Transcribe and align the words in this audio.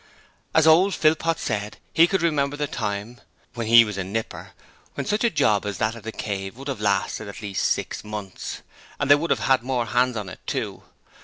As 0.55 0.65
old 0.65 0.95
Philpot 0.95 1.37
said, 1.37 1.77
he 1.93 2.07
could 2.07 2.23
remember 2.23 2.57
the 2.57 2.65
time, 2.65 3.21
when 3.53 3.67
he 3.67 3.85
was 3.85 3.99
a 3.99 4.03
nipper, 4.03 4.53
when 4.95 5.05
such 5.05 5.23
a 5.23 5.29
'job' 5.29 5.63
as 5.63 5.77
that 5.77 5.95
at 5.95 6.01
'The 6.03 6.11
Cave' 6.13 6.57
would 6.57 6.69
have 6.69 6.81
lasted 6.81 7.27
at 7.27 7.43
least 7.43 7.67
six 7.67 8.03
months, 8.03 8.63
and 8.99 9.11
they 9.11 9.15
would 9.15 9.29
have 9.29 9.41
had 9.41 9.61
more 9.61 9.85
hands 9.85 10.17
on 10.17 10.27
it 10.27 10.39
too! 10.47 10.81